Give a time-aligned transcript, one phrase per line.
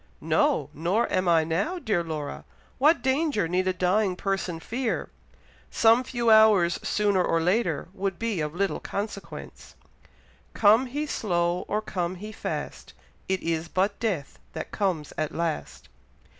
[0.19, 0.71] "No!
[0.73, 2.43] nor am I now, dear Laura.
[2.79, 5.11] What danger need a dying person fear?
[5.69, 9.75] Some few hours sooner or later would be of little consequence
[10.55, 12.93] Come he slow, or come he fast,
[13.29, 15.87] It is but death that comes at last.